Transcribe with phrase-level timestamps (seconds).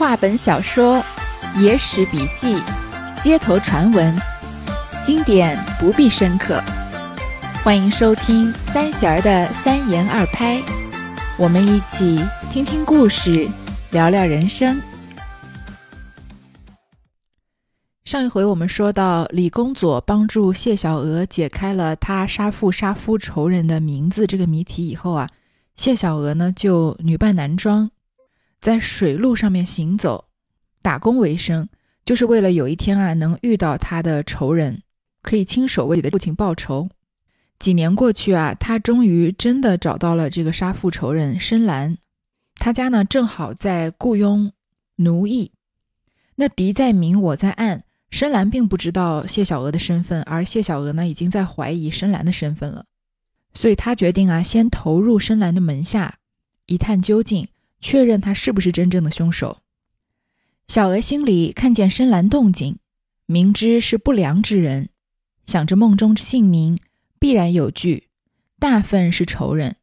[0.00, 1.04] 话本小说、
[1.58, 2.62] 野史笔记、
[3.22, 4.18] 街头传闻，
[5.04, 6.58] 经典不必深刻。
[7.62, 10.58] 欢迎收听三弦儿的三言二拍，
[11.38, 12.18] 我们一起
[12.50, 13.46] 听听故事，
[13.90, 14.80] 聊聊人生。
[18.02, 25.28] 上一回我们说到，李公佐帮助谢小娥解开了他杀父杀夫仇人的名字这个谜题以后啊，
[25.76, 27.90] 谢小娥呢就女扮男装。
[28.60, 30.26] 在水路上面行走，
[30.82, 31.68] 打工为生，
[32.04, 34.82] 就是为了有一天啊能遇到他的仇人，
[35.22, 36.88] 可以亲手为自己的父亲报仇。
[37.58, 41.96] 几年过去啊，他终于真的找到了这个杀父仇人深蓝，
[42.56, 44.52] 他家呢正好在雇佣
[44.96, 45.52] 奴役。
[46.36, 52.84] 那敌在明，我在暗，深蓝并不知道谢小娥的身份，而谢小娥呢已经在怀疑深蓝的身份了，
[53.52, 56.16] 所以他决定啊先投入深蓝的门下，
[56.66, 57.48] 一探究竟。
[57.80, 59.58] 确认他是不是真正的凶手。
[60.68, 62.78] 小娥心里看见深蓝动静，
[63.26, 64.90] 明知是不良之人，
[65.46, 66.78] 想着梦中姓名
[67.18, 68.08] 必然有据，
[68.58, 69.76] 大份是仇人，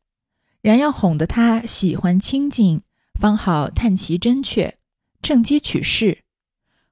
[0.62, 2.81] 然要哄得他喜欢亲近，
[3.20, 4.78] 方好探其真确，
[5.22, 6.20] 趁机取势。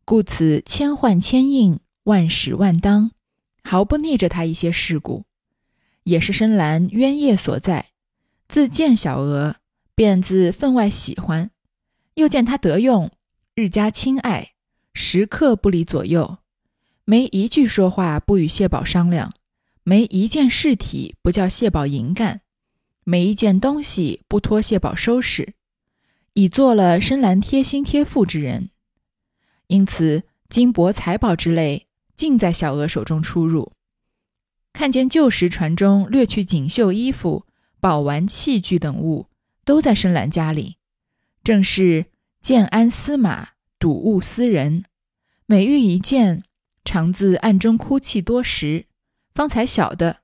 [0.03, 3.12] 故此千唤千应，万使万当，
[3.64, 5.23] 毫不逆着他一些事故，
[6.03, 7.88] 也是深蓝冤业所在。
[8.47, 9.56] 自见小娥。
[9.95, 11.49] 便自分外喜欢，
[12.15, 13.09] 又见他得用，
[13.55, 14.51] 日加亲爱，
[14.93, 16.39] 时刻不离左右，
[17.05, 19.33] 没一句说话不与谢宝商量，
[19.83, 22.41] 没一件事体不叫谢宝营干，
[23.05, 25.53] 每一件东西不托谢宝收拾，
[26.33, 28.69] 已做了深蓝贴心贴腹之人。
[29.67, 33.71] 因此金帛财宝之类，尽在小娥手中出入。
[34.73, 37.45] 看见旧时船中掠去锦绣衣服、
[37.79, 39.27] 宝玩器具等物。
[39.66, 40.77] 都在深蓝家里，
[41.44, 42.05] 正是
[42.40, 44.85] 见安思马，睹物思人。
[45.47, 46.44] 每遇一见，
[46.85, 48.85] 常自暗中哭泣多时，
[49.34, 50.22] 方才晓得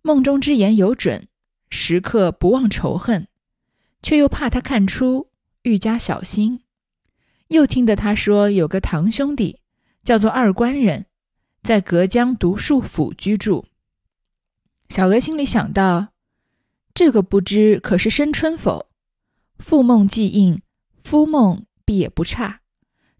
[0.00, 1.28] 梦中之言有准，
[1.68, 3.28] 时刻不忘仇恨，
[4.02, 5.28] 却又怕他看出，
[5.62, 6.62] 愈加小心。
[7.48, 9.60] 又听得他说有个堂兄弟
[10.02, 11.04] 叫做二官人，
[11.62, 13.66] 在隔江独树府居住。
[14.88, 16.11] 小娥心里想到。
[16.94, 18.90] 这个不知可是申春否？
[19.58, 20.60] 复梦既应，
[21.02, 22.60] 夫梦必也不差，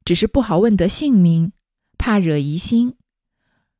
[0.05, 1.53] 只是不好问得姓名，
[1.97, 2.97] 怕惹疑心。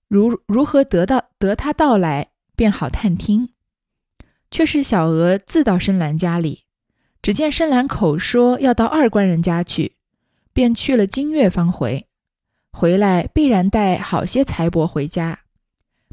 [0.09, 3.51] 如如何得到得他到来，便好探听。
[4.51, 6.65] 却是小娥自到深蓝家里，
[7.23, 9.97] 只见深蓝口说要到二官人家去，
[10.53, 12.07] 便去了金月方回。
[12.71, 15.41] 回来必然带好些财帛回家，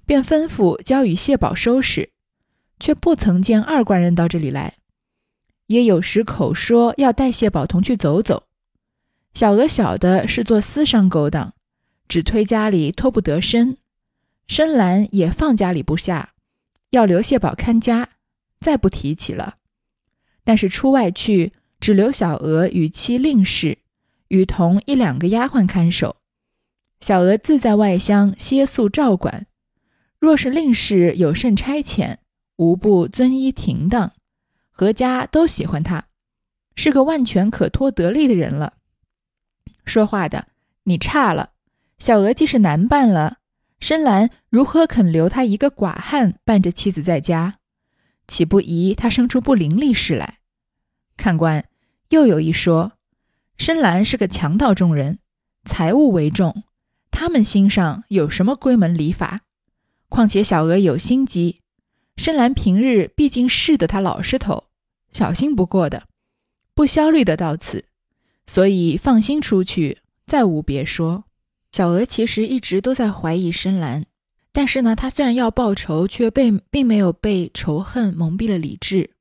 [0.05, 2.11] 便吩咐交与谢宝收拾。
[2.79, 4.75] 却不曾见二官人到这里来，
[5.67, 8.43] 也有时口说要带谢宝同去走走。
[9.33, 11.53] 小娥晓得是做私商勾当，
[12.07, 13.77] 只推家里脱不得身。
[14.47, 16.33] 深蓝也放家里不下，
[16.89, 18.09] 要留谢宝看家，
[18.59, 19.57] 再不提起了。
[20.43, 23.77] 但是出外去，只留小娥与妻令氏，
[24.29, 26.15] 与同一两个丫鬟看守。
[26.99, 29.45] 小娥自在外乡歇宿照管。
[30.17, 32.17] 若是令氏有甚差遣，
[32.59, 34.11] 无不遵依停当，
[34.69, 36.07] 何家都喜欢他，
[36.75, 38.73] 是个万全可托得力的人了。
[39.85, 40.49] 说话的
[40.83, 41.51] 你差了，
[41.99, 43.37] 小娥既是男伴了，
[43.79, 47.59] 深蓝如何肯留他一个寡汉伴着妻子在家？
[48.27, 50.39] 岂不疑他生出不伶俐事来？
[51.15, 51.63] 看官
[52.09, 52.91] 又有一说，
[53.57, 55.19] 深蓝是个强盗中人，
[55.63, 56.63] 财物为重，
[57.09, 59.43] 他们心上有什么闺门礼法？
[60.09, 61.61] 况且小娥有心机。
[62.19, 64.65] 深蓝平日毕竟是得他老实头，
[65.13, 66.03] 小心不过的，
[66.73, 67.85] 不焦虑的到此，
[68.45, 71.23] 所以放心出去，再无别说。
[71.71, 74.05] 小娥其实一直都在怀疑深蓝，
[74.51, 79.11] 但是呢，他虽然要报仇，却被并没有被仇恨蒙蔽了理智，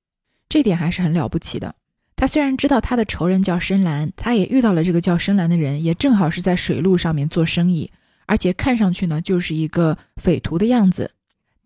[0.49, 1.76] 这点还是很了不起的。
[2.17, 7.93] 他虽然知道他的仇人叫深蓝，他也遇到了这个叫深蓝的人，也正好是在水路上面做生意，
[8.26, 11.12] 而且看上去呢，就是一个匪徒的样子。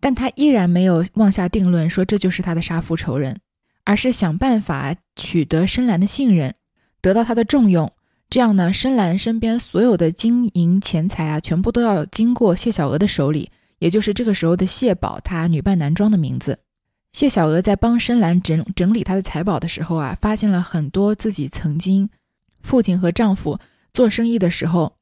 [0.03, 3.39] 但他依然没有妄下定论，说这就是他的杀父仇人，
[3.85, 6.53] 而是想办法取得深蓝的信任，
[6.99, 7.89] 得到他的重用。
[8.29, 16.59] 这样呢，深蓝身边所有的金银钱财啊，全部都要经过谢小娥的手里，也就是这个时候的谢宝，他女扮男装的名字。
[17.13, 22.09] 谢小娥在帮深蓝整整理他的财宝的时候啊，发现了很多自己曾经
[22.59, 23.57] 父亲和丈夫
[23.93, 24.97] 做生意的时候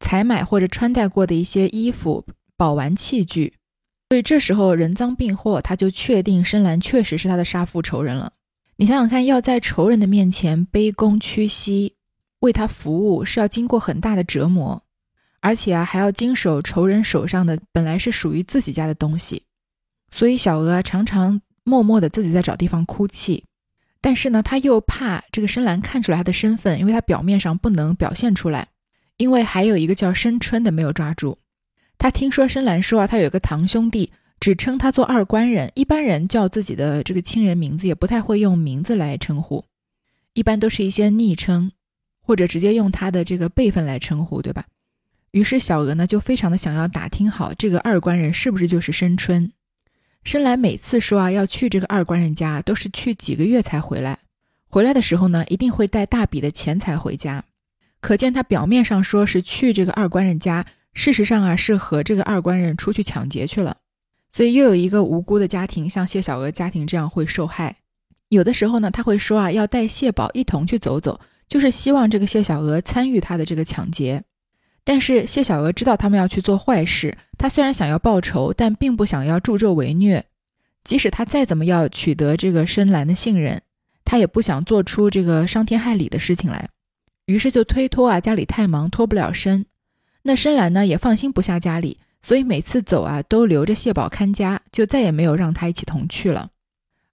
[0.00, 2.24] 采买或者穿戴过的一些衣服、
[2.56, 3.52] 宝玩器具。
[4.08, 8.32] 所以这时候人赃并获，他就确定深蓝确实是他的杀父仇人了。
[8.76, 11.94] 你想想看，要在仇人的面前卑躬屈膝，
[12.40, 14.80] 为他服务是要经过很大的折磨，
[15.40, 19.42] 而且啊还要经手仇人手上的本来是属于自己家的东西，
[20.10, 23.44] 所以小娥常常默默的自己在找地方哭泣。
[24.00, 28.68] 但是呢，他又怕这个深蓝看出来他的身份，因为他表面上不能表现出来，
[29.16, 31.38] 因为还有一个叫深春的没有抓住。
[31.98, 39.64] 他听说深蓝说啊，他有个堂兄弟，只称他做二官人，一般人叫自己的这个亲人名字也不太会用名字来称呼，
[40.34, 41.72] 一般都是一些昵称。
[42.28, 44.64] 或者直接用他的这个辈分来称呼，对吧？
[45.30, 49.52] 于是小娥呢就非常的想要打听好这个二官人是不是就是申春。
[50.24, 54.18] 深蓝每次说啊要去这个二官人家，都是去几个月才回来。
[54.68, 57.44] 回来的时候呢，一定会带大笔的钱财回家。
[58.00, 60.66] 可见他表面上说是去这个二官人家，
[60.96, 63.76] 事实上啊是和这个二官人出去抢劫去了。
[64.32, 67.76] 所以又有一个无辜的家庭，像谢小娥家庭这样会受害。
[68.30, 71.20] 有的时候呢，他会说啊要带谢宝一同去走走。
[71.48, 74.24] 就是希望这个谢小娥参与他的这个抢劫，
[74.82, 80.24] 但是谢小娥知道他们要去做坏事，她虽然想要报仇，但并不想要助纣为虐。
[80.82, 83.62] 即使他再怎么要取得这个深蓝的信任，
[84.04, 86.68] 他也不想做出这个伤天害理的事情来。
[87.26, 89.66] 于是就推脱啊，家里太忙，脱不了身。
[90.26, 96.50] 那深蓝呢，也放心不下家里，所以每次走啊，都留着谢宝看家，就再也没有让他一起同去了。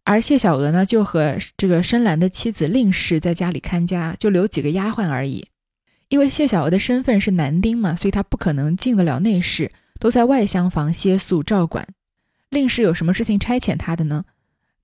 [0.04, 5.48] 而谢小娥呢，就和这个深蓝的妻子令氏在家里看家，就留几个丫鬟而已。
[6.10, 11.88] 因为谢小娥的身份是男丁嘛，所以她不可能进得了内室，都在外厢房歇宿照管。
[12.50, 14.26] 令氏有什么事情差遣她的呢？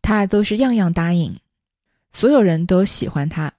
[0.02, 1.38] 她都是样样答应，
[2.14, 3.54] 所有人都喜欢她。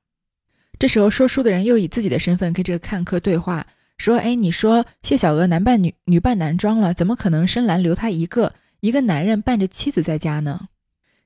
[0.78, 3.66] 这时候说书的人又以自己的身份跟这个看客对话，
[4.00, 10.68] 说：“哎，你说谢小娥男扮女，女扮男装了，怎么可能深蓝留她一个一个男人伴着妻子在家呢？”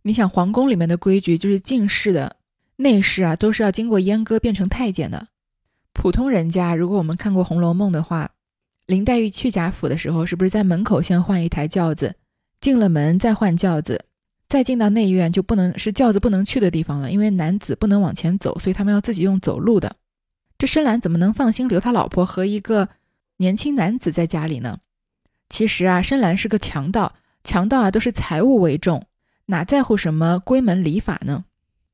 [0.02, 2.34] 你想皇宫里面的规矩就是进士的
[2.76, 5.28] 内侍啊，都是要经过阉割变成太监的。
[5.92, 8.28] 普通人家，如果我们看过《红楼梦》的话，
[8.86, 12.16] 林黛玉去贾府的时候，是不是在门口先换一台轿子，
[12.60, 14.04] 进了门再换轿子，
[14.48, 19.94] 再进到内院就不能是轿子不能去的地方了，因为男子不能往前走，所以他们要自己用走路的。
[20.64, 22.88] 这深蓝怎么能放心留他老婆和一个
[23.36, 24.78] 年轻男子在家里呢？
[25.50, 29.06] 其实啊，深蓝是个强盗，强盗啊都是财物为重。
[29.44, 31.44] 哪在乎什么闺门礼法呢？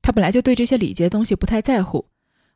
[0.01, 2.07] 他本来就对这些礼节东西不太在乎。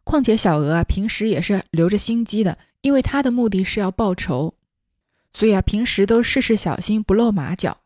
[0.05, 4.55] 况且小娥啊，平时也是留着心机的，因为他的目的是要报仇，
[5.33, 7.79] 所以啊，平时都事事小心，不露马脚。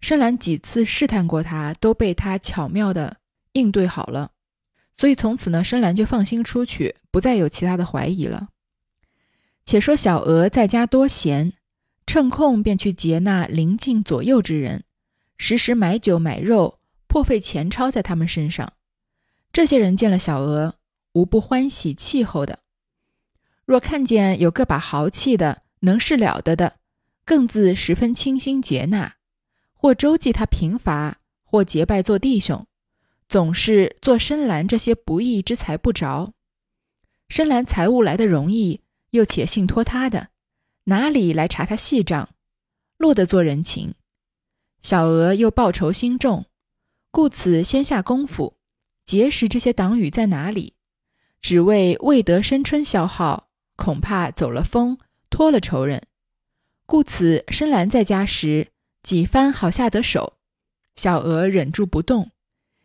[0.00, 3.16] 深蓝几次试探过他，都被他巧妙的
[3.54, 4.30] 应对好了。
[5.02, 8.50] 所以从此呢，深蓝就放心出去，不再有其他的怀疑了。
[9.64, 11.54] 且说小娥在家多闲，
[12.06, 14.84] 趁空便去劫那邻近左右之人。
[15.38, 16.78] 时时买酒买肉，
[17.08, 18.74] 破费钱钞在他们身上。
[19.52, 20.76] 这些人见了小娥，
[21.14, 22.60] 无不欢喜气候的。
[23.64, 26.76] 若看见有个把豪气的、能事了得的，
[27.24, 29.16] 更自十分倾心接纳，
[29.74, 32.64] 或周济他贫乏，或结拜做弟兄，
[33.32, 36.34] 总是做深蓝这些不义之财不着。
[37.30, 38.82] 深蓝财物来的容易，
[39.12, 40.28] 又且信托他的，
[40.84, 42.28] 哪里来查他细账，
[42.98, 43.94] 落得做人情。
[44.82, 46.44] 小娥又报仇心重，
[47.10, 48.58] 故此先下功夫，
[49.02, 50.74] 结识这些党羽在哪里，
[51.40, 54.98] 只为未得申春消耗，恐怕走了风，
[55.30, 56.02] 拖了仇人。
[56.84, 58.72] 故此深蓝在家时，
[59.02, 60.34] 几番好下得手，
[60.96, 62.30] 小娥忍住不动，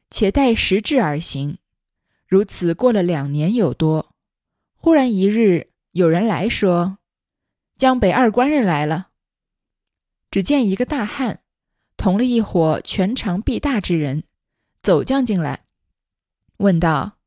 [0.09, 1.57] 且待时至而行。
[2.27, 4.13] 如此过了两年有多，
[4.75, 6.97] 忽然一日，有人来说，
[7.75, 9.09] 江北二官人来了。
[10.29, 11.41] 只见一个大汉。
[11.97, 14.23] 同了一伙全长臂大之人，
[14.83, 15.65] 走将进来，
[16.57, 17.17] 问道：“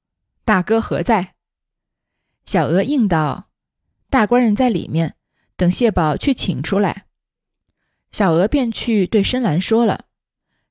[0.47, 1.35] 大哥何在？”
[2.47, 3.51] 小娥应道
[4.09, 5.17] ：“大官人在里面，
[5.57, 7.07] 等谢宝去请出来。”
[8.13, 10.05] 小娥便去对深蓝说了。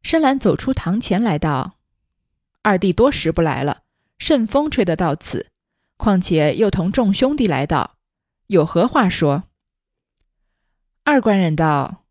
[0.02, 1.79] 深蓝走出堂前来道
[2.62, 3.84] ：“二弟多时不来了，
[4.18, 5.48] 甚风吹得到此？
[5.98, 7.98] 况且又同众兄弟来到，
[8.48, 9.46] 有何话说？”
[11.04, 12.06] 二官人道：“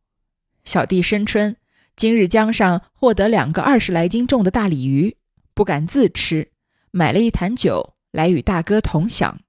[0.65, 1.57] 小弟申春。”
[1.97, 5.17] 今日江上获得两个二十来斤重的大鲤鱼，
[5.53, 6.53] 不敢自吃，
[6.93, 9.41] 买了一坛酒来与大哥同享。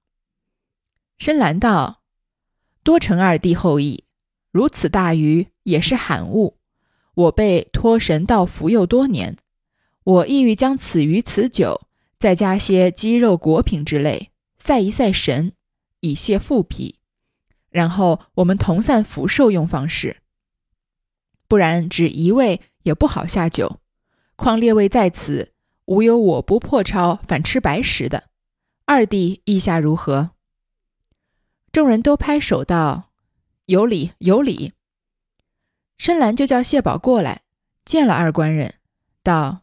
[1.16, 2.02] 深蓝道
[2.82, 4.02] ：“多承二弟厚意，
[4.50, 6.58] 如此大鱼也是罕物。
[7.14, 9.36] 我被托神道福佑多年，
[10.10, 11.82] 我意欲将此鱼此酒，
[12.18, 15.52] 再加些鸡肉果品之类，赛一赛神，
[16.00, 16.96] 以泄腹脾，
[17.68, 20.16] 然后我们同散福寿用方式。”
[21.46, 23.80] 不然只一味也不好下酒，
[24.34, 25.52] 况列位在此，
[25.84, 28.30] 无有我不破抄反吃白食的。
[28.86, 30.32] 二弟意下如何？”
[31.70, 33.12] 众人都拍手道
[33.66, 34.72] ：“有理，有理。”
[35.98, 37.42] 深蓝就叫谢宝过来
[37.84, 38.74] 见了二官人，
[39.22, 39.62] 道：“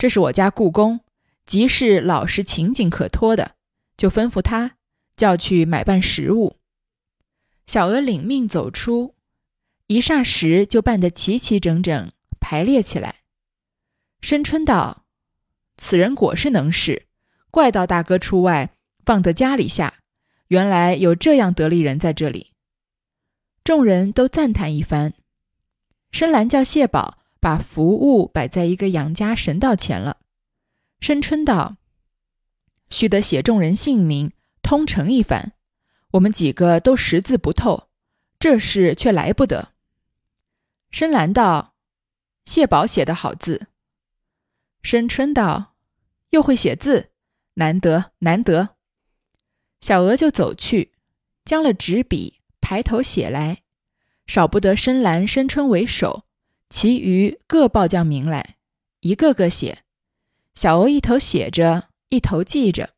[0.00, 1.00] 这是我家故宫，
[1.44, 3.56] 即是老实勤谨可托的，
[3.98, 4.78] 就吩咐他
[5.14, 6.56] 叫去买办食物。”
[7.68, 9.14] 小娥领命走出，
[9.88, 13.16] 一霎时就办得齐齐整整，排列起来。
[14.22, 15.04] 申春道
[15.76, 17.06] ：“此人果是能事，
[17.50, 18.72] 怪到大哥出外，
[19.04, 19.96] 放得家里下。
[20.48, 22.52] 原来有这样得力人在这里。”
[23.62, 25.12] 众人都赞叹一番。
[26.10, 30.18] 深蓝叫谢宝把服务摆在一个养家神道前了。
[31.00, 31.78] 申春道
[32.90, 34.32] ：“须得写众人姓名，
[34.62, 35.54] 通呈一番。
[36.12, 37.88] 我们几个都识字不透，
[38.38, 39.72] 这事却来不得。”
[40.92, 41.74] 深蓝道
[42.44, 43.68] ：“谢宝写的好字。”
[44.82, 45.74] 申春道
[46.30, 47.10] ：“又会写字，
[47.54, 48.76] 难得难得。”
[49.80, 50.92] 小娥就走去，
[51.44, 53.62] 将了纸笔，抬头写来。
[54.26, 56.24] 少不得深蓝、申春为首，
[56.70, 58.56] 其余各报将名来，
[59.00, 59.82] 一个个写。
[60.54, 62.90] 小娥一头写着，一头记着，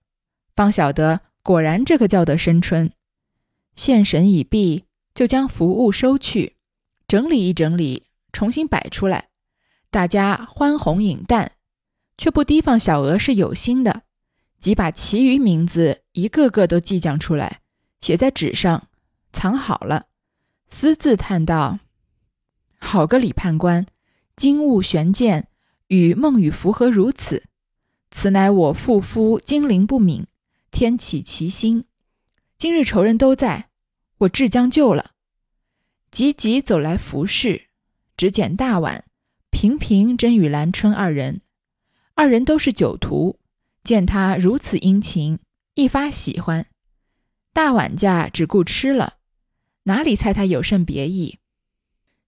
[0.55, 2.93] 方晓得果然这个叫得深春。
[3.75, 6.57] 献神已毕，就将服务收去，
[7.09, 9.31] 整理一整理，重新摆出来。
[9.91, 11.53] 大家欢红饮淡，
[12.19, 14.03] 却不提防小娥是有心的，
[14.59, 17.61] 即把其余名字一个个都记将出来，
[18.03, 18.89] 写在纸上，
[19.33, 20.07] 藏好了。
[20.69, 21.79] 私自叹道
[22.85, 23.87] ：“好个李判官，
[24.37, 25.49] 金物悬剑，
[25.87, 27.45] 与孟羽符合如此。
[28.11, 30.27] 此乃我父夫精灵不敏，
[30.71, 31.87] 天启其心。
[32.59, 33.71] 今日仇人都在，
[34.19, 35.13] 我至将就了。”
[36.11, 37.69] 急急走来服侍，
[38.17, 39.05] 只捡大碗，
[39.51, 41.41] 平平真与兰春二人。
[42.15, 43.39] 二人都是酒徒，
[43.83, 45.39] 见他如此殷勤，
[45.75, 46.67] 一发喜欢。
[47.55, 49.15] 大碗家只顾吃了。
[49.85, 51.39] 哪里猜他有甚别意？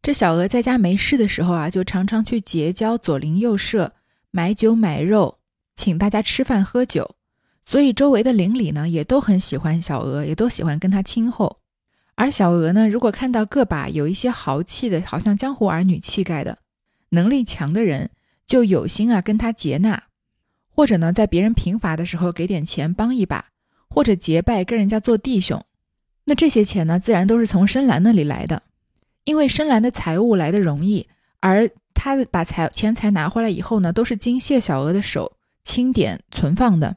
[0.05, 3.91] 这小娥在家没事的时候啊，就常常去结交左邻右舍，
[4.31, 5.39] 买酒买肉，
[5.75, 7.13] 请大家吃饭喝酒。
[7.63, 11.57] 所以周围的邻里呢，也都很喜欢小娥，也都喜欢跟他亲厚。
[12.17, 16.59] 而小娥呢，如果看到个把有一些豪气的，好像江湖儿女气概的，
[17.09, 18.11] 能力强的人，
[18.45, 20.03] 就有心啊跟他结纳，
[20.69, 23.47] 或者呢，在别人贫乏的时候给点钱帮一把，
[23.89, 25.65] 或者结拜跟人家做弟兄。
[26.25, 28.63] 那这些钱呢，自然都是从深蓝那里来的，
[29.25, 31.09] 因为深蓝的财物来的容易，
[31.41, 36.97] 而他把财钱财拿回来以后呢，都是经谢小娥的手清点存放的，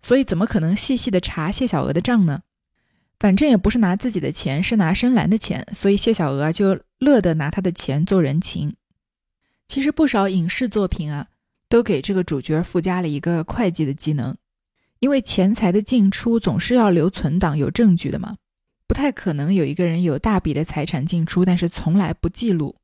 [0.00, 2.42] 所以怎么可能细细的查谢小娥的账呢？
[3.18, 8.76] 反正也不是拿自己的钱，是拿深蓝的钱，所以谢小娥就乐得拿他的钱做人情。
[9.66, 11.28] 其实不少影视作品啊，
[11.68, 14.36] 都给这个主角附加了一个会计的技能，
[14.98, 18.36] 因为钱财的进出总是要留存档、有证据的嘛。
[18.86, 22.76] 不太可能有一个人有大笔的财产进出，但是从来不记录。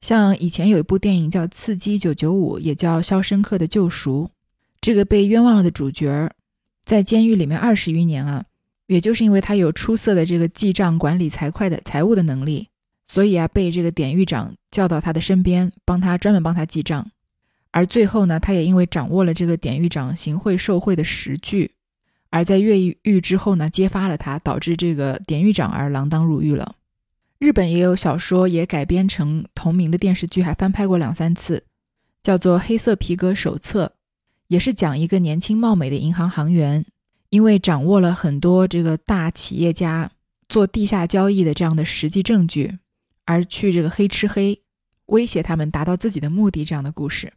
[0.00, 4.24] 像以前有一部电影叫《刺激九九五》，也叫《肖申克的救赎》。
[4.80, 6.30] 这个被冤枉了的主角，
[6.84, 8.44] 在监狱里面二十余年啊，
[8.86, 12.68] 也就是因为他有出色的这个记账、管理财会的财务的能力，
[13.06, 17.10] 所以啊，被这个典狱长叫到他的身边，帮他专门帮他记账。
[17.70, 21.72] 而最后呢，他也因为掌握了这个典狱长行贿受贿的实据。
[22.34, 26.74] 而在越狱之后呢，揭发了他，导致这个典狱长而锒铛入狱了。
[27.38, 31.62] 日本也有小说也改编成同名的电视剧，还翻拍过两三次，
[32.24, 33.86] 叫做《黑色皮革手册》，
[34.48, 36.84] 也是讲一个年轻貌美的银行行员，
[37.30, 40.10] 因为掌握了很多这个大企业家
[40.48, 42.78] 做地下交易的这样的实际证据，
[43.26, 44.60] 而去这个黑吃黑，
[45.06, 47.32] 威胁他们达到自己的目的这样的故事。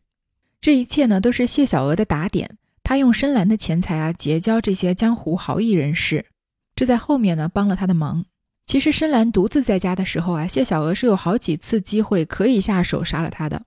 [0.59, 2.57] 这一切呢，都是谢小娥的打点。
[2.87, 6.23] 他用深蓝的钱财啊，结交这些江湖豪义人士，
[6.73, 8.23] 这在后面呢帮了他的忙。
[8.65, 13.61] 其实深蓝独自在家的时候啊，谢小娥是有好几次机会可以下手杀了他的，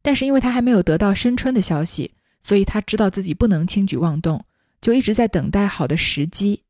[0.00, 4.42] 但是因为他还没有得到申春的消息，所以他知道自己不能轻举妄动，
[4.80, 6.62] 就一直在等待好的时机。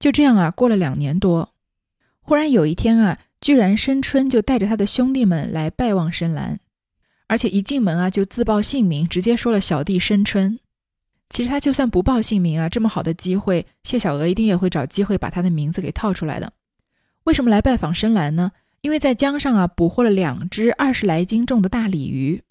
[0.00, 1.54] 就这样啊，过了两年多，
[2.22, 6.58] 忽然有一天啊，居然申春就带着他的兄弟们来拜望深蓝，
[7.28, 10.58] 而且一进门啊就自报姓名，直接说了小弟申春。
[11.30, 16.52] 其实他就算不报姓名啊，这么好的机会，谢小娥一定也会找机会把他的名字给套出来的。
[17.24, 18.50] 为什么来拜访深蓝呢？
[18.80, 22.42] 因为在江上啊捕获了两只二十来斤重的大鲤鱼，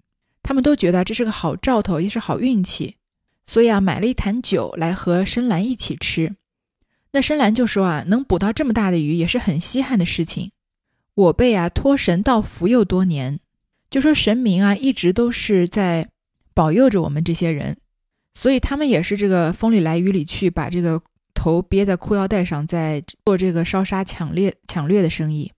[0.42, 2.96] 他们都觉得这是个好兆头，也是好运气，
[3.46, 6.36] 所以啊买了一坛酒来和深蓝一起吃。
[7.12, 10.52] 那深蓝就说啊，能捕到这么大的鱼也是很稀罕的事情。
[11.16, 13.40] 我辈啊托神道福佑多年，
[13.90, 16.08] 就说神明啊一直都是在
[16.54, 17.76] 保佑着我们这些人。
[18.34, 21.02] 所以他们也是这个风里来雨里去，把这个
[21.34, 25.52] 头憋在裤腰带上，在做这个烧杀抢掠抢掠的生意，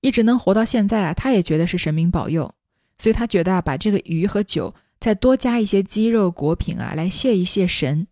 [0.00, 2.52] 一直能活到现在啊，他也觉得是神明保佑，
[2.98, 8.06] 所以他觉得啊，把这个鱼和酒再多加一些鸡肉果品啊，来谢一谢神，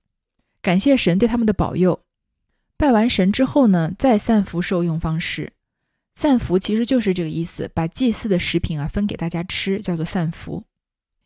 [0.63, 2.01] 感谢神对他们的保佑。
[2.77, 5.53] 拜完神之后呢，再散福受用方式。
[6.15, 10.65] 散福其实就是这个意思，把祭祀的食品啊分给大家吃，叫做散福。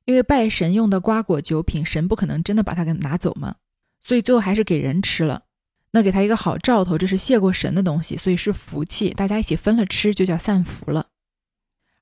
[0.04, 3.54] 因为拜神用的瓜果酒品，神不可能真的把它给拿走嘛，
[4.02, 5.42] 所以最后还是给人吃了。
[5.92, 11.06] 那给他一个好兆头，这是谢过神的东西，所以是福气，大家一起分了吃，就叫散福了。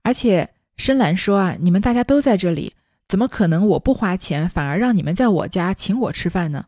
[0.03, 2.75] 而且深蓝说啊，你们大家都在这里，
[3.09, 6.67] 怎么可能我不花钱，反而让你们在我家请我吃饭呢？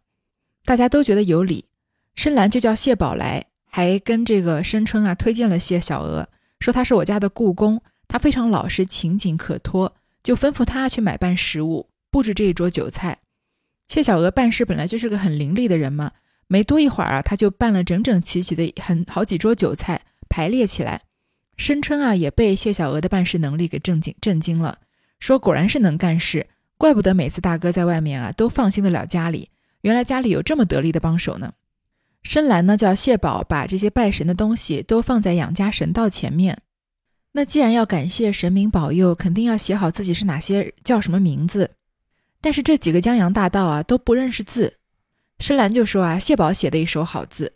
[0.65, 1.67] 大家都觉得有理。
[2.15, 3.47] 深蓝就叫谢宝来。
[3.73, 13.19] 还跟这个申春啊推荐了谢小娥，说他是我家的雇工，他非常老实勤谨可托，就吩咐他去买办食物，布置这一桌酒菜。
[13.89, 16.13] 谢小娥办事本来就是个很伶俐的人嘛，
[16.47, 21.03] 没多一会儿啊，他就办了整整齐齐的很好几桌酒菜排列起来。
[21.57, 24.79] 申春啊也被谢小娥的办事能力给震惊震惊了，
[25.19, 26.47] 说果然是能干事，
[26.79, 29.51] 怪不得每次大哥在外面啊都放心得了家里，
[29.83, 31.53] 原来家里有这么得力的帮手呢。
[32.23, 36.63] 深蓝呢叫谢宝，把这些拜神的东西都放在养家神道前面。
[37.33, 41.71] 那既然要感谢神明保佑，肯定要写好自己是哪些叫什么名字。
[42.41, 44.75] 但是这几个江洋大盗啊都不认识字。
[45.39, 47.53] 深蓝就说啊，谢宝写的一手好字。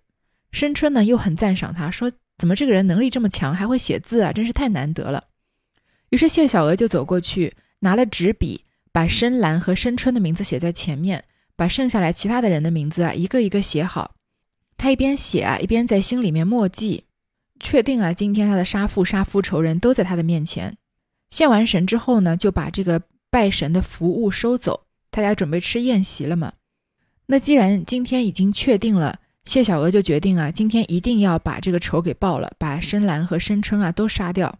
[0.52, 5.24] 深春呢又很赞赏他，说怎么这个人能力这么强，还会写字啊，真是太难得了。
[6.10, 11.24] 于是谢小娥就走过去，拿了纸笔，把深蓝和深春的名字写在前面，
[11.56, 14.14] 把剩下来其他的人的名字啊一个一个写好。
[14.76, 17.04] 他一边写啊，一边在心里面默记，
[17.60, 20.76] 确定啊，今天他的杀父杀夫仇人都在他的面前。
[21.30, 24.86] 献完神之后呢，就把这个拜神的服务收走。
[25.10, 26.52] 大家准备吃宴席了嘛？
[27.26, 34.58] 那既然今天已经确定了，谢小娥就决定啊，今天一定要把这个仇给报了，把深蓝和深春啊都杀掉。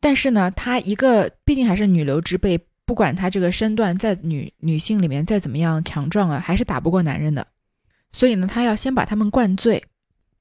[0.00, 7.46] 但是呢，她一个毕竟还是女流之辈，不管她这个身段在女女性里面再怎么样强壮啊，还是打不过男人的。
[8.12, 9.82] 所以呢，他要先把他们灌醉，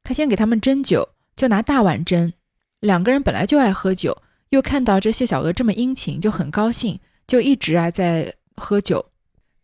[0.04, 2.34] 他先给他们斟酒，就拿大碗斟。
[2.80, 9.06] 两个人本来就爱喝酒，又看到这谢小娥这么殷勤，就很高兴，就一直啊在喝酒。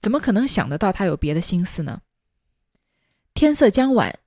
[0.01, 2.01] 怎么可能想得到他有别的心思呢？
[3.33, 4.19] 天色将晚，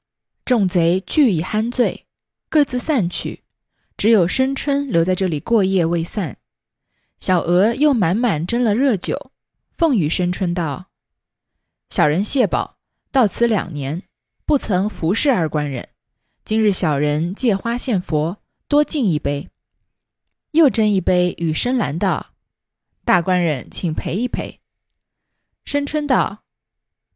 [0.45, 2.07] 众贼俱已酣醉，
[2.49, 3.43] 各自散去，
[3.97, 6.37] 只有申春留在这里过夜未散。
[7.21, 9.31] 小娥又满满斟了热酒，
[9.77, 10.89] 奉与申春道
[11.89, 12.77] ：“小人谢宝。”
[13.13, 14.03] 到此两年，
[14.45, 15.91] 不曾服侍二官人。
[16.45, 19.49] 今日小人借花献佛，多敬一杯。
[20.51, 22.35] 又斟一杯，与深蓝道
[23.07, 24.61] ：“大官人，请陪一陪。”
[25.65, 26.43] 深春道：“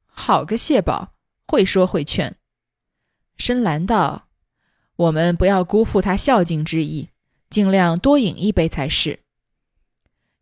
[0.06, 1.14] 好个谢宝，
[1.48, 2.36] 会说会劝。”
[3.36, 4.28] 深蓝道
[4.94, 7.08] ：“我们不要辜负他孝敬之意，
[7.50, 9.20] 尽量多饮一杯才是。”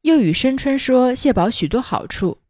[0.03, 2.43] 又与深春说谢宝许多好处，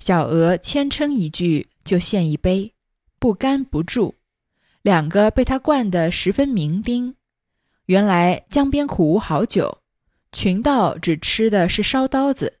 [0.00, 1.68] 小娥谦称一句。
[1.84, 2.74] 就献一杯，
[3.18, 4.17] 不干不住，
[4.82, 7.14] 两个被他灌得十分酩酊。
[7.86, 9.78] 原来江边苦无好酒，
[10.32, 12.58] 群盗只吃的是烧刀子。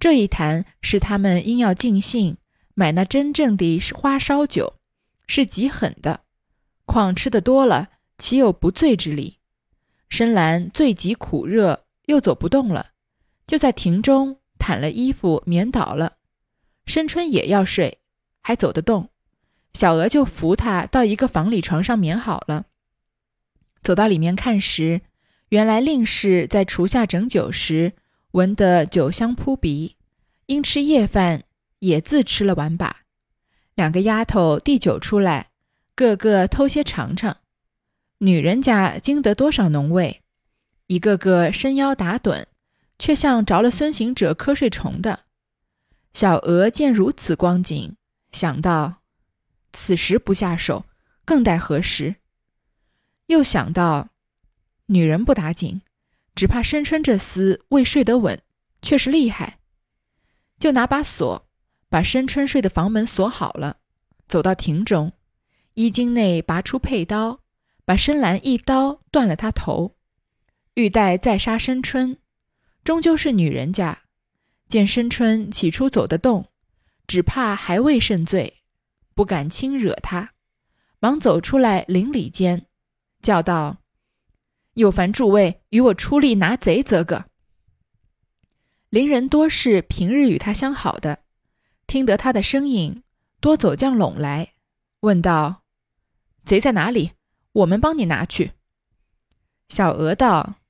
[0.00, 2.36] 这一坛是他们因要尽兴，
[2.74, 4.74] 买那真正的花烧酒，
[5.26, 6.20] 是极狠的。
[6.84, 9.38] 况吃的多了，岂有不醉之理？
[10.08, 12.90] 深蓝醉极苦热，又走不动了，
[13.46, 16.14] 就在亭中袒了衣服眠倒了。
[16.86, 17.98] 深春也要睡。
[18.40, 19.10] 还走得动，
[19.74, 22.66] 小娥就扶他到一个房里床上眠好了。
[23.82, 25.02] 走到里面看时，
[25.50, 27.92] 原来令氏在厨下整酒时，
[28.32, 29.96] 闻得酒香扑鼻，
[30.46, 31.44] 因吃夜饭
[31.78, 33.02] 也自吃了碗把。
[33.74, 35.50] 两个丫头递酒出来，
[35.94, 37.38] 个个偷些尝尝。
[38.18, 40.22] 女人家经得多少浓味，
[40.88, 42.46] 一个个伸腰打盹，
[42.98, 45.20] 却像着了孙行者瞌睡虫的。
[46.12, 47.94] 小娥见如此光景。
[48.32, 48.97] 想到
[49.72, 50.86] 此时不下手，
[51.24, 52.16] 更待何时？
[53.26, 54.08] 又想到
[54.86, 55.82] 女人不打紧，
[56.34, 58.40] 只怕申春这厮未睡得稳，
[58.82, 59.58] 却是厉害。
[60.58, 61.48] 就拿把锁
[61.88, 63.78] 把申春睡的房门锁好了，
[64.26, 65.12] 走到亭中，
[65.74, 67.40] 衣襟内拔出佩刀，
[67.84, 69.96] 把深蓝一刀断了他头。
[70.74, 72.18] 欲待再杀申春，
[72.84, 74.02] 终究是女人家。
[74.68, 76.48] 见申春起初走得动。
[77.06, 78.57] 只怕还未甚醉，
[79.18, 80.32] 不敢轻惹他，
[81.00, 82.66] 忙走出来邻里间，
[83.20, 83.78] 叫道
[84.74, 87.24] ：“有烦诸位与我出力拿贼则个。”
[88.90, 91.24] 邻人多是平日与他相好的，
[91.88, 93.02] 听得他的声音，
[93.40, 94.54] 多走将拢来，
[95.00, 95.64] 问道
[96.46, 97.14] ：“贼在哪里？
[97.50, 98.52] 我们帮你拿去。”
[99.68, 100.60] 小娥道：“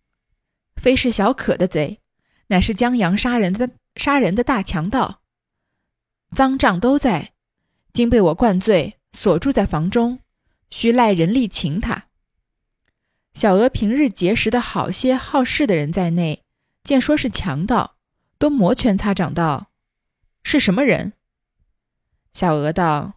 [0.75, 2.01] 非是小可的贼，
[2.47, 5.21] 乃是江洋杀人的杀人的大强盗。
[6.35, 7.35] 赃账都在，
[7.99, 10.21] 今被我灌醉，锁住在房中，
[10.71, 12.05] 需赖人力擒他。”
[13.35, 16.45] 小娥平日结识的好些好事的人在内，
[16.85, 17.97] 见说是强盗，
[18.39, 19.73] 都摩拳擦掌道
[20.45, 21.15] ：“是什么人？”
[22.33, 23.15] 小娥道：“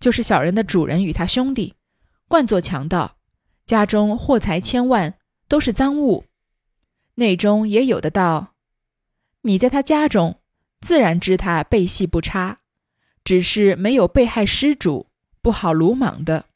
[0.00, 1.76] 就是小人的主人与他兄弟，
[2.26, 3.16] 惯做强盗，
[3.64, 5.14] 家中货财千万，
[5.46, 6.24] 都是赃物。
[7.14, 8.54] 内中也有的道，
[9.42, 10.40] 你在他家中，
[10.80, 12.59] 自然知他背细不差，
[13.24, 15.06] 只是没有被害失主，
[15.40, 16.46] 不好鲁莽的。”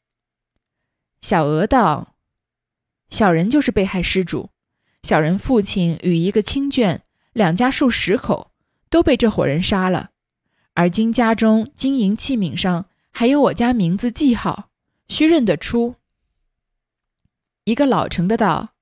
[1.21, 2.13] 小娥道。
[3.11, 4.49] 小人就是被害失主，
[5.03, 7.01] 小人父亲与一个亲眷
[7.33, 8.51] 两家数十口
[8.89, 10.09] 都被这伙人杀了，
[10.73, 14.71] 而今家中金银器皿上还有我家名字记号，
[15.07, 15.95] 须认得出。
[17.65, 18.73] 一个老成的道：“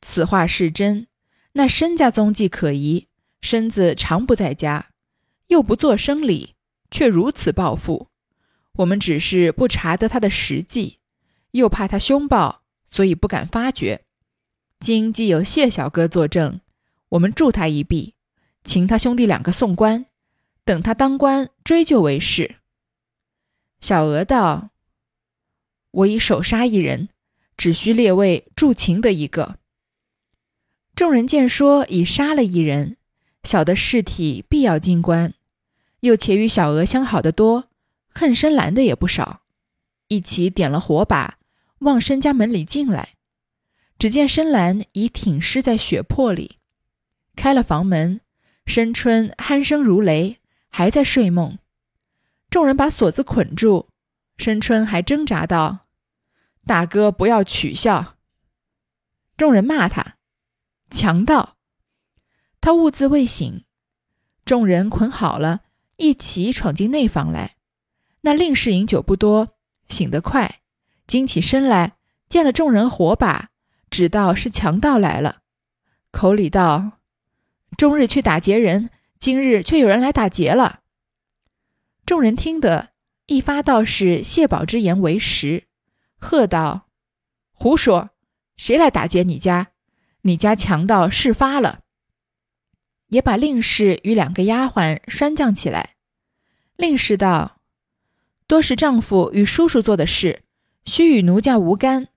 [0.00, 1.08] 此话是真，
[1.52, 3.08] 那身家踪迹可疑，
[3.40, 4.90] 身子常不在家，
[5.48, 6.54] 又不做生理，
[6.90, 8.08] 却如此报复。
[8.74, 10.98] 我们只是不查得他的实际，
[11.52, 14.06] 又怕他凶暴。”所以不敢发觉。
[14.80, 16.62] 今既有谢小哥作证，
[17.10, 18.14] 我们助他一臂，
[18.64, 20.06] 请他兄弟两个送官，
[20.64, 22.56] 等他当官追究为是。
[23.78, 24.70] 小娥道
[25.92, 27.10] ：“我已手杀一人，
[27.58, 29.58] 只需列位助擒的一个。”
[30.96, 32.96] 众人见说已杀了一人，
[33.44, 35.34] 晓得尸体必要进官，
[36.00, 37.68] 又且与小娥相好的多，
[38.08, 39.42] 恨深蓝的也不少，
[40.08, 41.38] 一起点了火把。
[41.80, 43.14] 往申家门里进来，
[43.98, 46.58] 只见深蓝已挺尸在血泊里。
[47.36, 48.20] 开了房门，
[48.66, 50.38] 申春鼾声如雷，
[50.70, 51.58] 还在睡梦。
[52.50, 53.88] 众人把锁子捆住，
[54.38, 55.86] 申春还挣扎道
[56.66, 58.16] ：“大哥，不要取笑。”
[59.38, 60.16] 众人骂他
[60.90, 61.58] 强盗。
[62.60, 63.64] 他兀自未醒，
[64.44, 65.60] 众人捆好了，
[65.98, 67.56] 一起闯进内房来。
[68.22, 69.56] 那令氏饮酒不多，
[69.88, 70.60] 醒得快。
[71.06, 71.96] 惊起身来，
[72.28, 73.50] 见了众人火把，
[73.88, 75.42] 只道是强盗来了，
[76.10, 76.98] 口里道
[77.78, 80.80] ：“终日去打劫人，今日却有人来打劫了。”
[82.04, 82.90] 众人听得，
[83.26, 85.64] 一发道是谢宝之言为实，
[86.18, 86.88] 喝道
[87.52, 88.10] ：“胡说！
[88.56, 89.68] 谁来打劫你家？
[90.22, 91.80] 你家强盗事发了。”
[93.08, 95.96] 也把令氏与两个丫鬟拴将起来。
[96.76, 97.60] 令氏道
[98.46, 100.42] ：“多是丈夫与叔叔做的事。”
[100.86, 102.08] 须与奴家无干。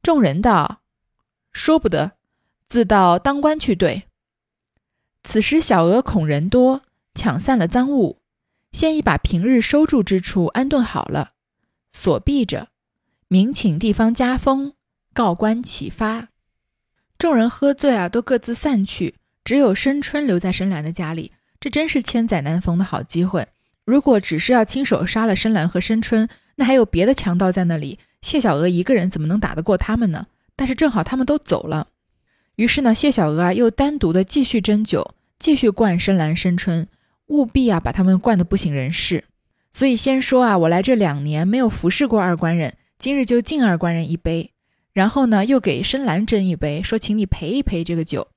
[0.00, 0.82] 众人道
[1.52, 2.12] ：“说不得，
[2.68, 4.04] 自到当官去对。”
[5.24, 6.82] 此时小娥恐人多，
[7.14, 8.22] 抢散了赃物，
[8.70, 11.32] 先已把平日收住之处安顿好了，
[11.90, 12.68] 锁闭着，
[13.26, 14.74] 明请地方加封，
[15.12, 16.28] 告官启发。
[17.18, 21.32] 众人喝醉啊，都各自散去，只有申春留在深蓝的家里。
[21.60, 23.46] 这真是千载难逢的好机会。
[23.84, 30.26] 如果只是要亲手杀了深蓝和申春，那还有别的强盗在那里，谢小娥一个人怎么能打得过他们呢？
[30.56, 31.88] 但是正好他们都走了，
[32.56, 36.86] 于是呢，谢小娥啊又单独的继续斟酒，继续灌深蓝、深春，
[37.28, 39.24] 务必啊把他们灌得不省人事。
[39.72, 44.50] 所以先说啊，我来这两年没有服侍过二官人，今日就敬二官人一杯。
[44.92, 48.28] 然后呢，又给深蓝斟一杯，说请你陪一陪这个酒。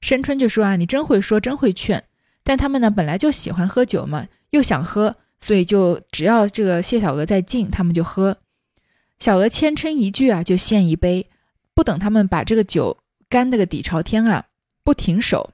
[0.00, 2.04] 申春就说啊，你真会说，真会劝。
[2.42, 5.16] 但他们呢本来就喜欢喝酒嘛，又想喝。
[5.42, 8.36] 所以就只要这个谢小娥在敬，他们就喝。
[9.18, 11.30] 小娥谦称一句啊，就献一杯，
[11.74, 14.48] 不等他们把这个酒干那个底朝天啊，
[14.84, 15.52] 不停手。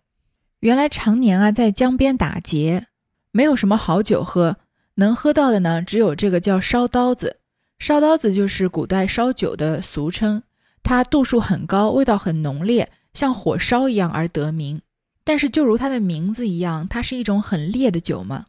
[0.59, 2.89] 原来常年啊在江边打劫，
[3.31, 4.57] 没有什么好酒喝，
[4.95, 7.37] 能喝到的呢只有这个叫烧刀子。
[7.79, 10.43] 烧刀子就是古代烧酒的俗称，
[10.83, 14.81] 它度数很高，味道很浓烈，像火烧一样而得名。
[15.24, 18.46] 但是就如它的名字一样，它是一种很烈的酒嘛。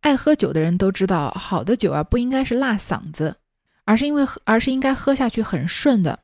[0.00, 3.36] 爱喝酒的人都知道，好的酒啊不应该是辣嗓子，
[3.84, 6.20] 而是因为喝，而是应该喝下去很顺的。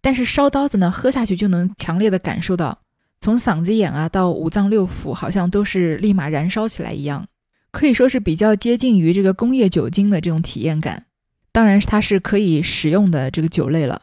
[0.00, 2.78] 但是烧刀子呢，喝下去就能强烈的感受到，
[3.20, 7.26] 从嗓子眼啊到五脏六腑，好像都是立马燃烧起来一样，
[7.72, 11.06] 可以说是比较接近于这个工业酒精的这种体验感。
[11.50, 14.02] 当然，它是可以使用的这个酒类了。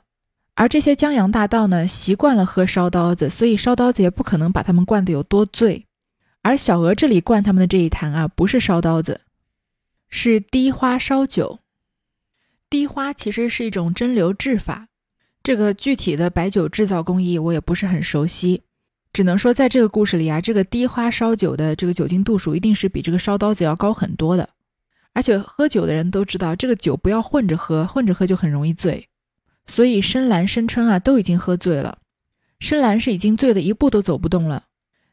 [0.56, 5.88] 而这些江洋大盗呢，习惯了喝烧刀子，所以烧刀子也不可能把他们灌得有多醉。
[6.44, 9.22] 而小娥这里灌他们的这一坛啊，不是烧刀子，
[10.10, 11.60] 是滴花烧酒。
[12.70, 14.88] 滴花其实是一种蒸馏制法，
[15.42, 18.62] 这个具体的白酒制造工艺我也不是很熟悉，
[19.12, 24.50] 只能说在这个故事里啊，这个滴花烧酒的这个酒精度数一定是比这个烧刀子要高很多的。
[25.14, 29.08] 而且喝酒的人都知道，这个酒不要混着喝，混着喝就很容易醉。
[29.66, 32.00] 所以深蓝、深春啊都已经喝醉了，
[32.60, 34.66] 深蓝是已经醉得一步都走不动了，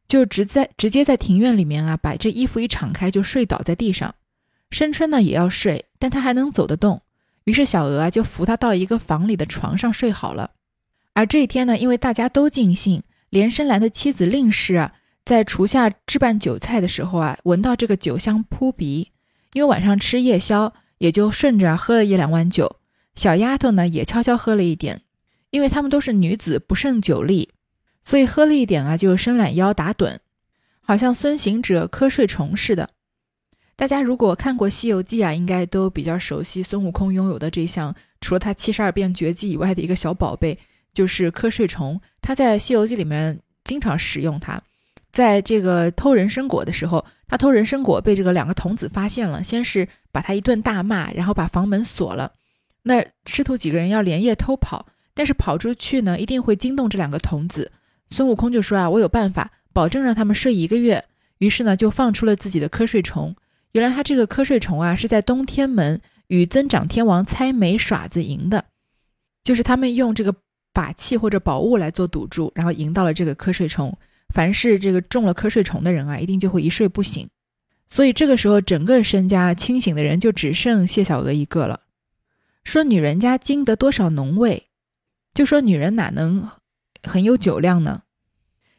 [0.07, 4.15] 就直在直接在庭院里面啊，把这衣服一敞开就睡倒在地上。
[4.71, 7.03] 深春呢也要睡，但他还能走得动，
[7.45, 10.53] 于是小娥啊就扶他到一个房里的床上睡好了。
[11.15, 14.93] 而这一天呢，因为大家都尽兴，连深蓝的妻子令氏啊，
[15.25, 19.11] 在厨下置办酒菜的时候啊，闻到这个酒香扑鼻，
[19.55, 22.80] 因为晚上吃夜宵，也就顺着喝了一两碗酒。
[23.15, 25.03] 小丫头呢也悄悄喝了一点，
[25.51, 27.51] 因为她们都是女子，不胜酒力，
[28.05, 30.19] 所以喝了一点啊，就伸懒腰打盹，
[30.81, 32.91] 好像孙行者瞌睡虫似的。
[33.77, 40.59] 大家如果看过《西游记》啊，应该都比较熟悉孙悟空拥有的这项除了他七十二变绝技以外的一个小宝贝，
[40.93, 41.99] 就是瞌睡虫。
[42.21, 44.63] 他在《西游记》里面经常使用它，
[45.13, 52.31] 在这个偷人参果的时候，他偷人参果被这个两个童子发现了，先是把他一顿大骂，然后把房门锁了。
[52.83, 57.71] 那师徒几个人要连夜偷跑，但是跑出去呢，一定会惊动这两个童子。
[58.11, 61.05] 孙悟空就说啊，我有办法，保证让他们睡一个月。
[61.39, 63.35] 于是呢，就放出了自己的瞌睡虫。
[63.73, 68.65] 原来他这个瞌睡虫啊，是在东天门与增长天王猜枚耍子赢的，
[69.45, 70.35] 就是他们用这个
[70.75, 73.97] 法器或者宝物来做赌注，然后赢到了这个瞌睡虫。
[74.35, 77.29] 凡是这个中了瞌睡虫的人啊，一定就会一睡不醒。
[77.89, 81.81] 所以这个时候，整个身家清醒的人就只剩谢小娥一个了。
[82.65, 84.69] 说女人家经得多少浓味，
[85.35, 86.49] 就说女人哪能
[87.03, 88.03] 很有酒量呢？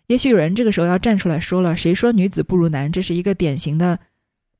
[0.07, 3.99] 也许有人这个时候要站出来说了：“谁说女子不如男？”这是一个典型的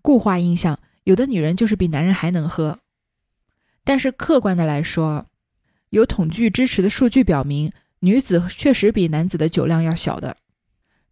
[0.02, 0.80] 固化印象。
[1.04, 2.80] 有的女人就是比男人还能喝。
[3.84, 5.28] 但是客观的来说，
[5.90, 10.38] 有统计支持的数据表明，女子确实比男子的酒量要小的。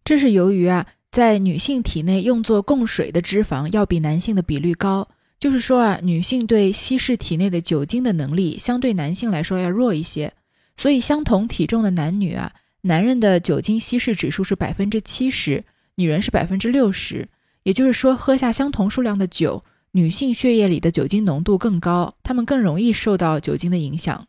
[0.04, 5.08] 这是由于啊，在女性体内用作供水的脂肪要比男性的比率高。
[5.40, 10.34] 就是说啊，女性对稀释体内的酒精的能力，相对男性来说要弱一些。
[10.76, 17.26] 所以，相同体重的男女啊，男人的酒精稀释指数是百分之七十，女人是百分之六十。
[17.62, 24.26] 也就是说，喝下相同数量的酒，女性血液里的酒精浓度更高，她们更容易受到酒精的影响。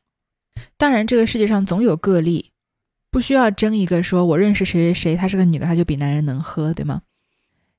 [0.78, 2.52] 当然，这个世界上总有个例，
[3.10, 7.02] 不需要争一个说，我认识谁谁谁，她是个女的，她就比男人能喝，对吗？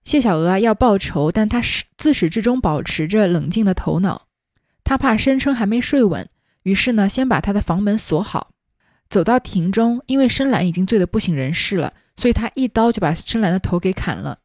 [0.05, 4.27] 谢小娥啊要报仇，但她始自始至终保持着冷静的头脑。
[4.85, 6.29] 她怕申春还没睡稳，
[6.65, 8.51] 于是呢，先把他的房门锁好，
[9.09, 10.03] 走到庭中。
[10.07, 14.39] 因为深蓝已经醉得不省人事了，所以他一刀就把深蓝的头给砍了。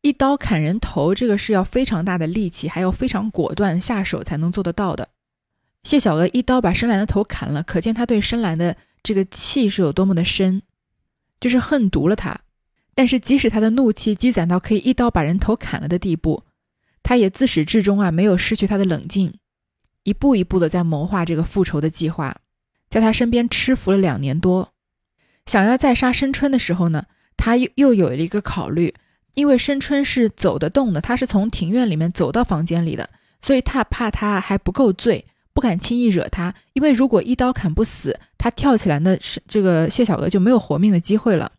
[0.00, 5.08] 一刀砍人头，这个是要非常大的力气，还要非常果断下手才能做得到的。
[5.82, 10.62] 谢小娥一刀把深蓝的头砍了，可见他对深蓝的这个气是有多么的深，
[11.40, 12.40] 就是恨毒了他。
[12.98, 16.42] 但是，即使他的怒气积攒到可以一刀把人头砍了的地步，
[17.00, 19.32] 他也自始至终啊没有失去他的冷静，
[20.02, 22.36] 一步一步的在谋划这个复仇的计划，
[22.90, 24.72] 在他身边吃服了两年多。
[25.46, 27.04] 想要再杀申春的时候呢，
[27.36, 28.92] 他又又有了一个考虑，
[29.34, 33.08] 因为申春是走得动的，他是从庭院里面走到房间里的，
[33.40, 41.52] 所以他怕他还不够醉，不敢轻易惹他，因为如果一刀砍不死，他跳起来呢，是这个谢小娥就没有活命的机会了。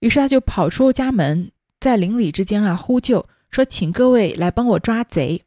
[0.00, 5.44] 于是他就跑出家门，在邻里之间啊呼救，说：“请各位来帮我抓贼。”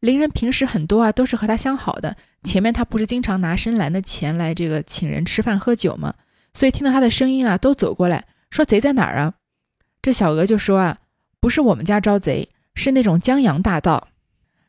[0.00, 2.16] 邻人平时很多啊，都是和他相好的。
[2.44, 6.14] 前面他不是经常拿深蓝的钱来这个请人吃饭喝酒吗？
[6.54, 9.34] 所以听到他的声音啊，都走过来说：“贼在哪儿啊？”
[10.00, 10.98] 这小娥就说：“啊，
[11.40, 14.08] 不是我们家招贼，是那种江洋大盗，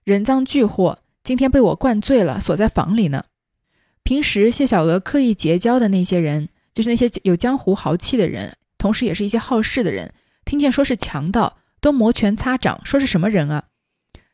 [0.04, 3.26] 人赃俱获，今天被我灌醉了，锁在房里呢。
[4.02, 10.12] 平时谢小娥刻意结交的那些人，就是那些有江湖豪气的人。”同时，也是一些好事的人，
[10.44, 13.66] 听见说是强盗，都摩拳擦掌，说是什么人啊？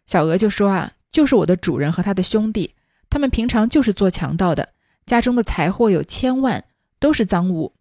[0.05, 2.75] 小娥就说啊，就是我的主人和他的兄弟，
[3.10, 4.69] 他们平常就是做强盗的，
[5.05, 6.63] 家中的财货有千万，
[6.99, 7.73] 都是赃物。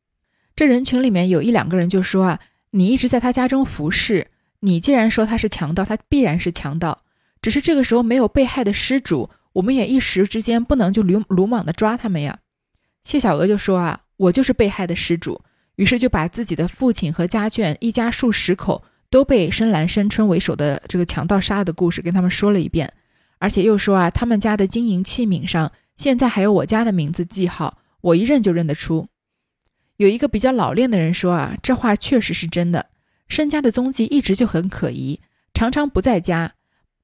[0.56, 4.28] 这人群里面有一两个人就说啊，你一直在他家中服侍，
[4.60, 7.02] 你既然说他是强盗，他必然是强盗。
[7.42, 12.38] 只是这个时候没有被害的失主，我们也一时之间不能就鲁鲁莽的抓他们呀。
[13.02, 15.42] 谢小娥就说啊，我就是被害的失主。
[15.76, 22.92] 于是就把自己的父亲和家眷一家数十口都被深蓝深春为首的这个强盗杀了的故事跟他们说了一遍，
[23.38, 29.08] 而且又说啊，他们家的金银器皿上现在还有我家的名字记号，我一认就认得出。
[29.96, 32.86] 有一个比较老练的人说啊，这话确实是真的。
[33.28, 35.20] 申家的踪迹一直就很可疑，
[35.54, 36.54] 常常不在家，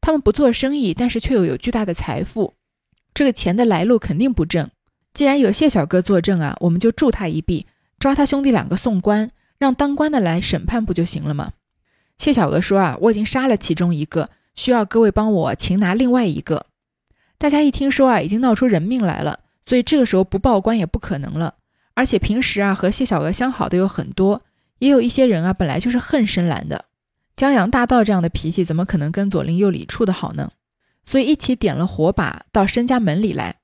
[0.01, 2.55] 他们不做生意，但是却又有巨大的财富，
[3.15, 4.69] 这个钱的来路肯定不正。
[5.15, 7.67] 既然有谢小哥作证啊，我们就助他一臂。
[8.01, 11.53] 抓他兄弟两个送官，让当官的来审判不就行了吗？
[12.17, 16.65] 谢小娥说啊，我已经杀了其中一个，需要各位帮我擒拿另外一个。
[17.37, 21.57] 大家一听说啊，已经闹出人命来了，所以这个时候不报官也不可能了。
[21.93, 24.43] 而且平时啊，和谢小娥相好的有很多，
[24.79, 26.87] 也有一些人啊，本来就是恨深蓝的。
[27.37, 30.51] 江洋大盗这样的脾气，怎么可能跟左邻右里处的好呢？
[31.05, 33.57] 所以一起点了火把到申家门里来，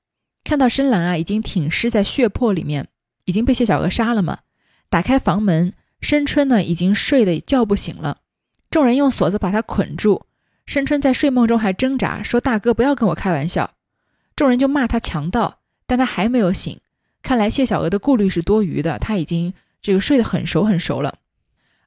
[0.43, 2.87] 看到深蓝啊，已经挺尸在血泊里面，
[3.27, 4.39] 已经被谢小娥杀了嘛。
[4.89, 8.21] 打开房门，申春呢已经睡得叫不醒了，
[8.71, 10.25] 众人用锁子把他捆住。
[10.65, 13.71] 申春在睡梦中还挣扎，说：“大哥，不要跟我开玩笑。”
[14.35, 16.79] 众人就骂他强盗，但他还没有醒。
[17.21, 21.19] 看来谢小娥的顾虑是多余的，他已经这个睡得很熟很熟了。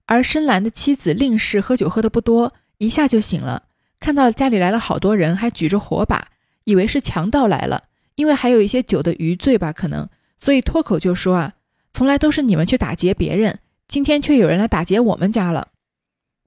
[0.07, 3.65] 而深蓝的妻子令氏喝酒喝的不多，一下就醒了，
[4.01, 6.29] 看到家里来了好多人，还举着火把，
[6.65, 7.85] 以为是强盗来了，
[8.17, 10.09] 因为还有一些酒的余罪吧，可能，
[10.41, 11.55] 所以脱口就说：“啊，
[11.93, 15.69] 从来都是你们去打劫别人，今天却有人来打劫我们家了。”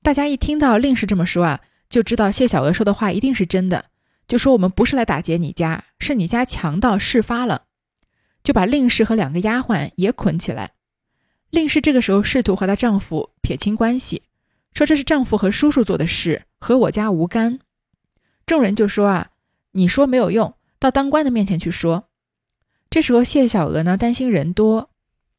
[0.04, 1.62] 大家一听到令氏这么说啊。
[1.90, 3.86] 就知道谢小娥说的话一定是真的，
[4.28, 7.66] 就说我们不是来打劫你家，是你家强盗事发了，
[8.44, 10.72] 就把令氏和两个丫鬟也捆起来。
[11.52, 14.24] 令氏这个时候试图和她丈夫撇清关系，
[14.74, 17.60] 说这是丈夫和叔叔做的事，和我家无干。
[18.48, 19.30] 众人就说啊，
[19.74, 22.10] 你说没有用，到当官的面前去说。
[22.94, 24.92] 这时候谢小娥呢担心人多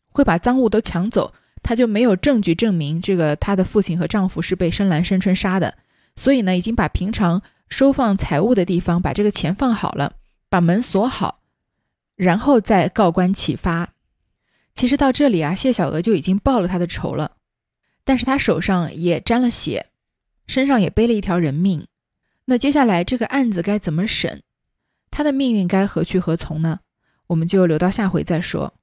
[0.08, 5.78] 会把赃物都抢走，她就没有证据证明这个她的父亲和丈夫是被深蓝深春杀的。
[6.16, 10.14] 所以呢，已经把平常收放财物的地方把这个钱放好了，
[10.48, 11.42] 把门锁好，
[12.16, 13.90] 然后再告官启发。
[14.74, 17.36] 其实到这里啊，谢小娥就已经报了他的仇了，
[18.04, 19.86] 但是他手上也沾了血，
[20.48, 21.86] 身上也背了一条人命。
[22.46, 24.42] 那接下来这个案子该怎么审？
[25.12, 26.80] 他的命运该何去何从呢？
[27.28, 28.74] 我们就留到下回再说。